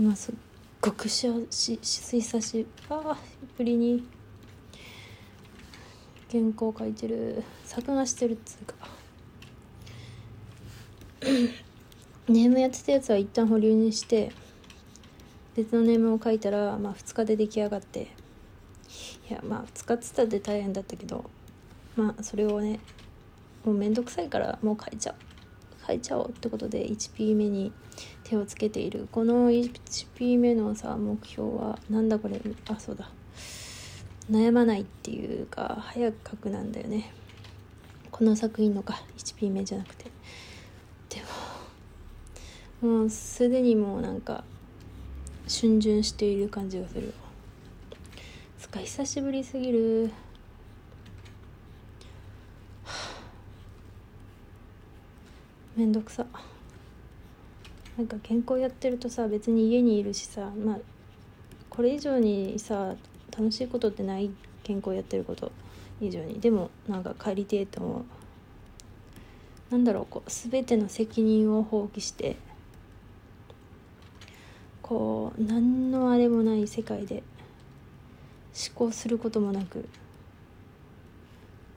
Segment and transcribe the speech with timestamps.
[0.00, 0.34] 今すっ
[0.80, 3.18] ごくしし久しあ
[3.58, 4.02] ぶりに
[6.32, 7.44] 原稿書いてる。
[7.66, 8.74] 作画してるっつうか。
[12.32, 14.32] ネームやってたやつは一旦保留にして
[15.54, 18.08] 別のネームを書いたら、まあ、2日で出来上がって。
[19.28, 21.28] いやまあ2日っつったって大変だったけど
[21.94, 22.80] まあそれをね
[23.66, 25.29] もうめんどくさいからもう書いちゃう。
[25.90, 27.72] 書いちゃおうってことで 1P 目に
[28.22, 29.08] 手をつけている。
[29.10, 32.40] この 1P 目のさ目標はなんだこれ？
[32.68, 33.10] あそうだ。
[34.30, 37.12] 悩まないっていうか早く書くなんだよね。
[38.12, 39.02] この作品のか。
[39.18, 40.04] 1P 目じゃなくて。
[41.08, 41.20] で
[42.82, 44.44] ももうすでにもうなんか
[45.48, 47.12] 逡巡している感じがする。
[48.58, 50.12] つか久しぶりすぎる。
[55.80, 56.26] めんどくさ。
[57.96, 60.78] なんか健康やってるとさ別に家にいるしさまあ
[61.70, 62.94] これ以上にさ
[63.36, 64.30] 楽しいことってない
[64.62, 65.50] 健康やってること。
[66.02, 66.38] 以上に。
[66.40, 68.04] でもなんか帰りてえと思う。
[69.72, 72.36] なんだろうこう全ての責任を放棄して
[74.82, 77.22] こう何のあれもない世界で
[78.68, 79.88] 思考することもなく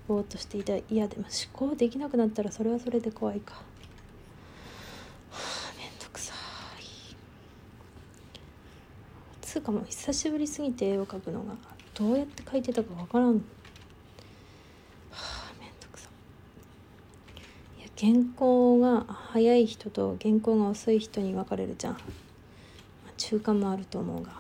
[0.07, 0.75] ぼーっとしていた。
[0.75, 3.61] いやでも思考できなくなったらそれはそれで怖いか。
[9.53, 9.83] つかも。
[9.85, 11.53] 久しぶりすぎて絵を描くのが。
[11.93, 13.33] どうやって描いてたかわからん。
[13.35, 13.39] は
[15.11, 16.09] あめんどくさ。
[17.77, 21.99] いや原稿が早い人と原稿が遅い人に分かれるじゃん、ま
[23.09, 24.31] あ、中間もあると思うが。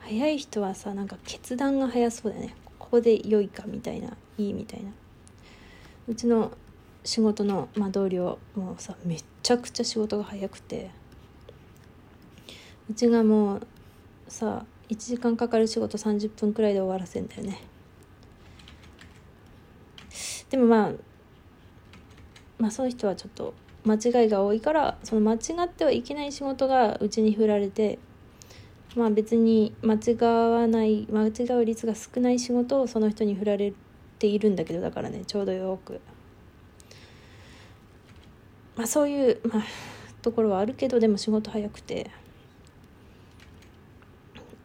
[0.00, 2.54] 早い人はさなんか決断が早そうだよね。
[2.78, 4.90] ここで良いかみたいないいみたいな。
[6.08, 6.52] うちの
[7.04, 10.90] 仕事の、まあ、同僚もうさめちゃくちゃ仕事が早くて。
[12.90, 13.66] うちがもう
[14.30, 17.60] さ1時間かかる仕事30分くらいで終わらせんだよね。
[20.48, 20.92] でもまあ
[22.58, 23.54] まあその人はちょっと
[23.84, 27.98] 間違いが多いからその間違ってはいけない仕事がうちに振られて
[28.94, 30.14] まあ別に間違
[30.50, 33.72] わない間違う率が少ない仕事をその人に振られ
[34.20, 36.00] ているんだけどだからねちょうどよく。
[38.76, 39.64] まあそういう、まあ、
[40.22, 42.10] ところはあるけどでも仕事早くて。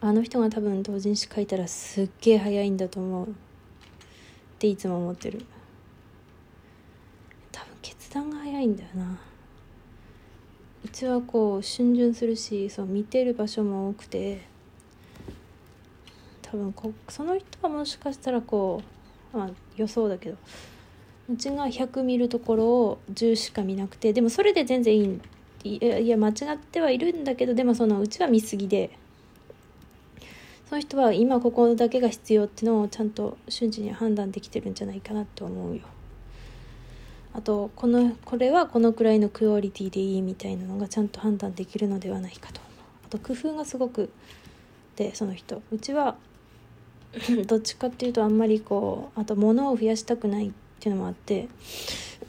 [0.08, 3.26] あの人が多分同人誌書いたらすっげえ早いんだと思う。
[3.26, 3.32] っ
[4.60, 5.44] ていつも思ってる。
[7.52, 9.20] 多分決断が早いんだよな。
[10.86, 14.42] うちはこう逡巡するしそう見てる場所も多くて
[16.44, 18.84] 多分こその人はもしかしたらこ
[19.34, 20.38] う、まあ、予想だけど
[21.34, 25.04] うちが100見るところを10しか見なくてでもそれで全然い
[25.64, 25.80] い。
[25.80, 29.00] いやいや間違ってはいるんだけどでもそのうちは見すぎで
[30.70, 35.84] その人は今ここだけが必要っていうのをちゃんと瞬時に判断できてるんじゃないかなと思うよ。
[37.34, 42.74] あとこのこれはこのくらいのクオリティでいいみたいなのがちゃんと判断できるのではないかと思う。
[43.06, 44.09] あと工夫がすごく
[44.96, 45.62] でその人。
[45.72, 46.16] うちは
[47.46, 51.48] どっちかっていうとあんまりこうあと物を増やしたくないっていうのもあって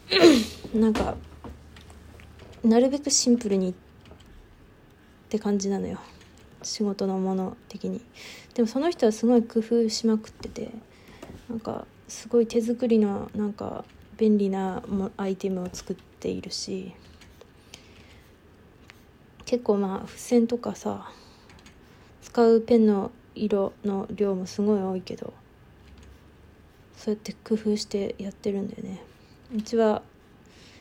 [0.74, 1.16] なんか
[2.62, 3.74] なるべくシンプルにっ
[5.28, 5.98] て感じなのよ。
[6.66, 8.00] 仕事のもの的に。
[8.54, 10.70] でもその人はすごい工夫しまくってて
[11.48, 13.84] なんかすごい手作りのなんか
[14.16, 14.82] 便利な
[15.16, 16.94] アイテムを作っているし
[19.44, 21.10] 結構まあ付箋とかさ
[22.22, 25.32] 使うペンの色の量もすごい多いけど
[26.96, 29.02] そうやって工夫してやってるんだよね。
[29.54, 30.02] うちは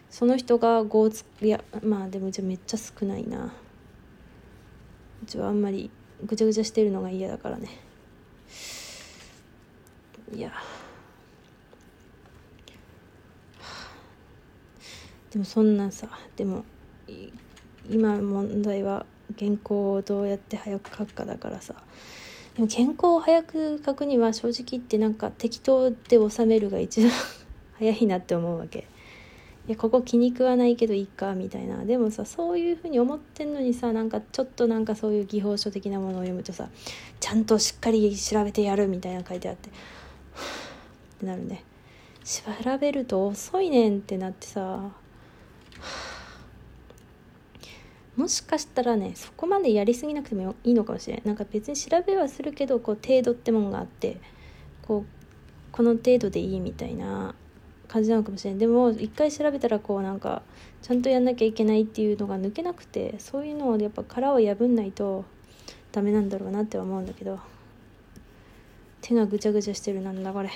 [0.10, 3.54] その人が5をついやまあでもじゃめっちゃ少ないな。
[5.24, 5.90] うちはあんまり
[6.24, 7.70] ぐちゃぐちゃしてるのが嫌だからね。
[10.34, 10.52] いや。
[15.32, 16.64] でもそんなさでも
[17.90, 19.06] 今問題は
[19.38, 21.76] 原稿をどうやって早く書くかだからさ。
[22.56, 27.12] でも原稿を早く書くには正直言ってなんか適当で収めるが一番
[27.78, 28.88] 早いなって思うわけ。
[29.68, 31.84] いやここ気に食わないけどいいかみたいな。
[31.86, 36.70] でもさそういうふうに思ってんのにさなんかちょっとなんかそういう技法書的なものを読むとさ
[37.20, 39.70] ちゃんとしっかり調べてやるみたいな書いてあって。
[41.18, 41.64] ってなるね。
[42.24, 42.44] 調
[42.78, 44.82] べると遅いねんってなってさ。
[48.16, 54.18] もしかしたらねそこまでやりすぎなくてもいいのかもしれないなんか別に調べはするけどこう程度ってもんがあって
[54.84, 55.06] こう
[55.74, 57.34] この程度でいいみたいな。
[57.88, 58.60] 感じなのかもしれない。
[58.60, 60.42] でも一回調べたらこうなんか
[60.82, 65.26] ちゃんとやんなきゃいけないっていうのが抜けなくてそういうのをやっぱ殻を破んないと
[65.92, 67.40] ダメなんだろうなって思うんだけど
[69.02, 70.50] 手がぐちゃぐちゃしてるなんだこれ。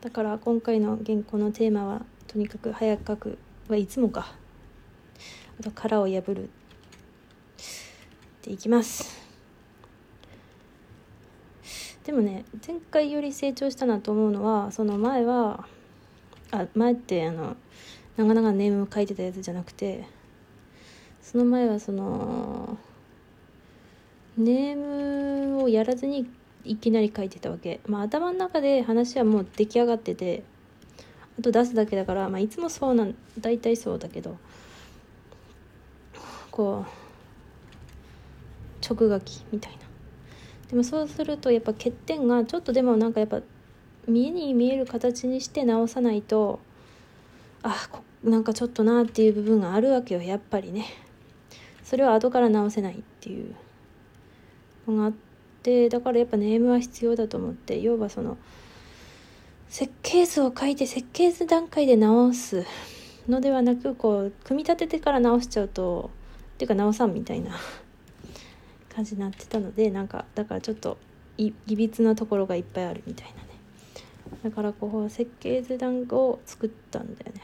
[0.00, 3.38] だから今回の原稿のテーマはとにかく早く書く
[3.68, 4.34] はいつもか。
[5.58, 6.44] あと殻を破る。
[6.44, 6.48] っ
[8.42, 9.15] ていきます。
[12.06, 15.66] でもね前回より成長したなと思うのはその前は
[16.52, 17.56] あ前ってあの
[18.16, 20.04] なかなかネームを書いてたやつじゃなくて
[21.20, 22.78] その前はその
[24.38, 26.30] ネームをやらずに
[26.62, 27.80] いきなり書いてたわけ。
[27.86, 30.44] まあ頭の中で話はもう出来上がってて
[31.40, 34.36] あと出すだけだから、まあ、いつもそうなん大体そうだけど
[36.52, 39.85] こう直書きみたいな。
[40.70, 43.40] でもそうするとやっぱ欠点がちょっとでもなんかやっぱ
[44.08, 46.60] 見えに見える形にして直さないと
[47.62, 47.88] あ
[48.24, 50.86] なんかちょっとなっていう部分があるわけよやっぱりね。
[51.84, 53.54] それは後から直せないっていう
[54.88, 55.12] のがあっ
[55.62, 58.36] てだからやっぱネームは必要だと思って要はその
[59.68, 62.64] 設計図を書いて設計図段階で直す
[63.28, 66.10] のではなくこう組み立ててから直しちゃうと
[66.54, 67.56] っていうか直さんみたいな。
[68.96, 70.96] 感じになってたのでなんかだからちょっと
[71.36, 73.48] いびつなところがいっぱいあるみたいなね。
[74.42, 77.42] だからこう設計図段を作ったんだよね。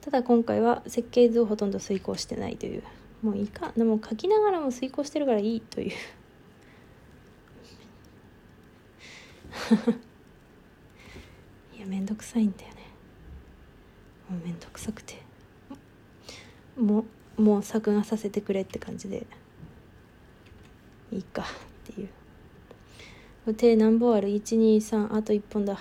[0.00, 2.82] ただ今回は設計図をほとんど遂行してないという。
[3.22, 3.72] もういいか。
[3.76, 5.90] でも書きながらも遂行してるからいいという。
[11.76, 12.76] いやめんどくさいんだよね。
[14.30, 15.20] もうめんどくさくて。
[16.74, 17.04] も
[17.36, 19.26] うもう作画させてくれって感じで。
[21.14, 23.54] いいかっていう。
[23.54, 25.78] 手何本ある？123あと1本だ。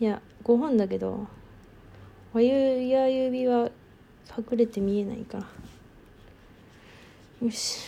[0.00, 1.26] いや5本だけど
[2.34, 3.70] 親指は
[4.36, 5.46] 隠れて見えないから。
[7.42, 7.80] よし。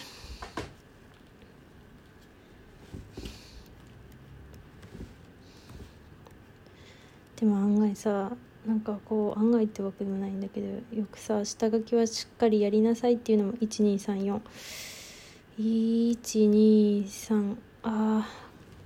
[7.36, 8.30] でも案外さ
[8.66, 10.66] なんかこう案外ってわけでもないんだけど
[10.96, 14.40] よくさ下書きはしっかりやりなさいっていうのも1234
[15.58, 18.26] 123あ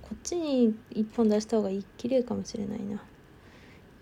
[0.03, 3.01] こっちに1本出した方がいい綺麗かもしれないな。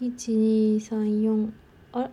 [0.01, 1.51] 1234
[1.93, 2.09] あ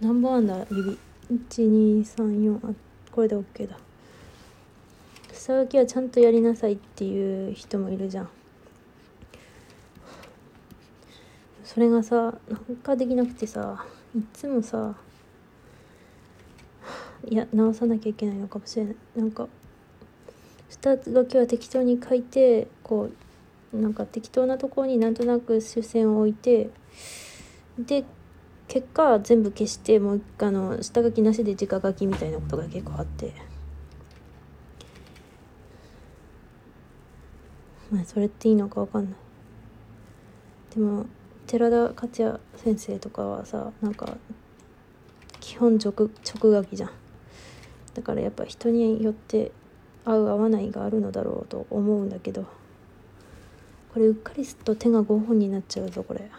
[0.00, 0.98] 何本あんだ指。
[1.30, 2.74] 1234あ
[3.12, 3.78] これで OK だ。
[5.32, 8.28] 下書きはちゃんとやりなさいっていう人もいるじゃん。
[11.64, 13.84] それがさなんかできなくてさ
[14.16, 14.94] いつもさ
[17.26, 18.96] いや直さなきゃいけないのかもしれない。
[19.16, 19.48] なんか
[20.68, 23.10] 下書きは適当に書いてこ
[23.72, 26.70] うなんか適当なところになんとなく主線を置いて
[27.78, 28.04] で
[28.68, 33.32] 結果全部消してもう一回の下書きなしで直書きみたいなことが結構あって。
[37.90, 39.14] まあそれっていいのか分かんない。
[40.74, 41.06] でも
[41.46, 44.16] 寺田克也先生とかはさなんか
[45.38, 46.90] 基本直直書きじゃん。
[47.96, 49.52] だからやっぱ人によって
[50.04, 52.42] 合う合わないがあるのだろうと思うんだけど
[53.94, 56.30] これうっかりすると手が5本になっちゃうぞこれ。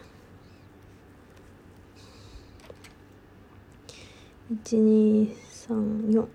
[4.64, 6.26] 1234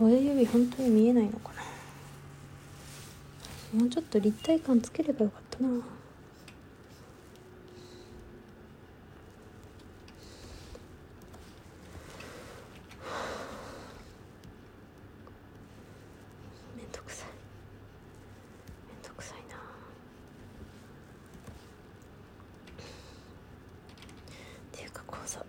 [0.00, 1.50] 親指本当に見えないのか
[3.72, 3.80] な。
[3.80, 5.68] もうちょっと立体感つければよかったな。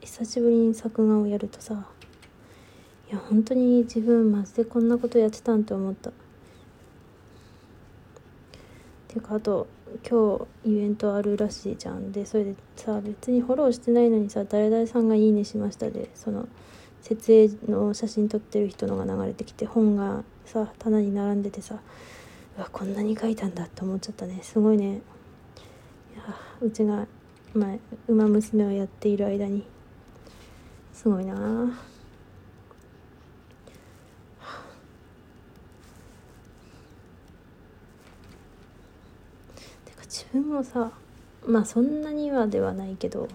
[0.01, 1.85] 久しぶりに作画をやるとさ
[3.09, 6.11] いや本当に自分マジでこんなことやってたんって思った。
[9.07, 9.67] てかあと
[10.09, 12.11] 今日イベントあるらしいじゃん。
[12.11, 16.47] でそれでさ別にフォローしてないのにさ誰々さんが「いいね」しましたでその
[17.01, 21.79] 設営の写真撮ってる人のが流れてきて本がさ棚に並んでてさ
[22.57, 24.39] うわこんなに書いたんだって思っちゃったね。
[24.41, 24.95] すごいね。
[24.95, 27.07] いやうちが
[27.53, 29.74] 前「ウマ娘」をやっている間に。
[30.95, 31.35] すごいな。
[39.83, 40.89] てか自分もさ
[41.45, 43.27] まあそんなにはではないけど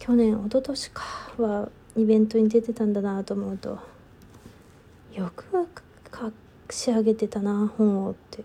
[0.00, 1.04] 去年一昨年か
[1.38, 3.78] はイベントに出てたんだなと思うと
[5.14, 5.68] よく
[6.68, 8.44] 仕上げてたな本をって。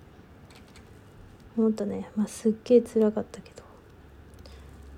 [1.57, 2.09] 思ったね。
[2.15, 3.63] まあすっげえ辛かったけど。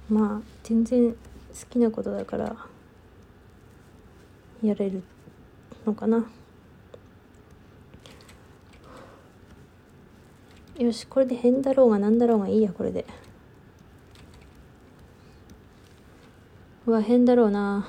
[0.10, 1.18] まあ全然好
[1.70, 2.56] きなことだから
[4.64, 5.04] やれる
[5.86, 6.26] のかな。
[10.78, 13.06] よしこれで変だろうが何だろうがいいやこれで。
[16.86, 17.88] うわ変だろうな。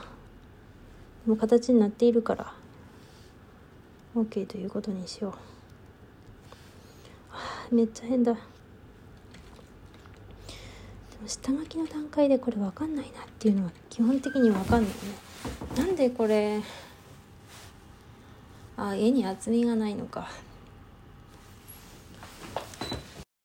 [1.26, 2.54] もう形になっているから。
[4.14, 5.32] OK ということにしよう、
[7.32, 8.32] あ、めっちゃ変だ。
[8.34, 8.38] で
[11.20, 14.94] も下書きの段階でこれ分かんないなっていうのは基本的に分かんないね。
[15.76, 16.60] なんでこれ
[18.76, 20.28] あ絵に厚みがないのか。